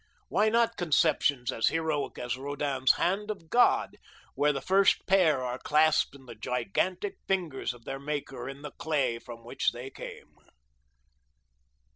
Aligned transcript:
Why 0.29 0.49
not 0.49 0.77
conceptions 0.77 1.51
as 1.51 1.67
heroic 1.67 2.17
as 2.17 2.35
Rodin's 2.35 2.93
Hand 2.93 3.29
of 3.29 3.51
God, 3.51 3.97
where 4.33 4.51
the 4.51 4.59
first 4.59 5.05
pair 5.05 5.43
are 5.43 5.59
clasped 5.59 6.15
in 6.15 6.25
the 6.25 6.33
gigantic 6.33 7.17
fingers 7.27 7.71
of 7.71 7.85
their 7.85 7.99
maker 7.99 8.49
in 8.49 8.63
the 8.63 8.71
clay 8.71 9.19
from 9.19 9.43
which 9.43 9.73
they 9.73 9.91
came? 9.91 10.33